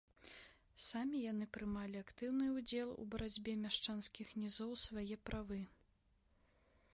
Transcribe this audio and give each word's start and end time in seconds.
Самі 0.83 1.19
яны 1.31 1.45
прымалі 1.57 1.97
актыўны 2.05 2.47
ўдзел 2.55 2.89
у 3.03 3.05
барацьбе 3.11 3.53
мяшчанскіх 3.67 4.33
нізоў 4.45 4.71
свае 4.87 5.15
правы. 5.31 5.61